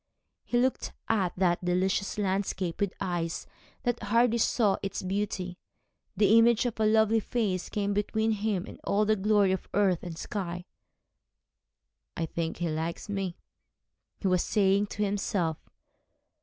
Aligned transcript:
He 0.43 0.57
looked 0.57 0.93
at 1.07 1.31
that 1.37 1.63
delicious 1.63 2.17
landscape 2.17 2.81
with 2.81 2.95
eyes 2.99 3.45
that 3.83 4.01
hardly 4.01 4.39
saw 4.39 4.77
its 4.81 5.03
beauty. 5.03 5.59
The 6.17 6.39
image 6.39 6.65
of 6.65 6.79
a 6.79 6.87
lovely 6.87 7.19
face 7.19 7.69
came 7.69 7.93
between 7.93 8.31
him 8.31 8.65
and 8.65 8.79
all 8.83 9.05
the 9.05 9.15
glory 9.15 9.51
of 9.51 9.69
earth 9.75 10.01
and 10.01 10.17
sky. 10.17 10.65
'I 12.17 12.25
think 12.25 12.57
she 12.57 12.67
likes 12.67 13.09
me,' 13.09 13.37
he 14.17 14.27
was 14.27 14.41
saying 14.41 14.87
to 14.87 15.03
himself. 15.05 15.57